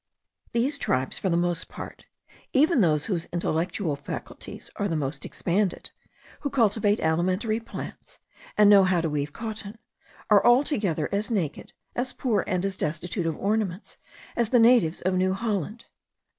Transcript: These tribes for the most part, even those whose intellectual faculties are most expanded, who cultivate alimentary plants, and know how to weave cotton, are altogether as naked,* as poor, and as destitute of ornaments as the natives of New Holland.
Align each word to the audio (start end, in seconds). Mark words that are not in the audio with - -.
These 0.51 0.79
tribes 0.79 1.19
for 1.19 1.29
the 1.29 1.37
most 1.37 1.69
part, 1.69 2.07
even 2.53 2.81
those 2.81 3.05
whose 3.05 3.27
intellectual 3.27 3.95
faculties 3.95 4.71
are 4.77 4.89
most 4.89 5.25
expanded, 5.25 5.91
who 6.39 6.49
cultivate 6.49 6.99
alimentary 6.99 7.59
plants, 7.59 8.17
and 8.57 8.67
know 8.67 8.83
how 8.83 9.01
to 9.01 9.11
weave 9.11 9.31
cotton, 9.31 9.77
are 10.31 10.43
altogether 10.43 11.07
as 11.11 11.29
naked,* 11.29 11.73
as 11.95 12.13
poor, 12.13 12.43
and 12.47 12.65
as 12.65 12.77
destitute 12.77 13.27
of 13.27 13.37
ornaments 13.37 13.97
as 14.35 14.49
the 14.49 14.57
natives 14.57 15.01
of 15.03 15.13
New 15.13 15.33
Holland. 15.33 15.85